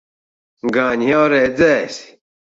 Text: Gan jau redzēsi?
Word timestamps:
Gan 0.77 1.03
jau 1.09 1.21
redzēsi? 1.35 2.11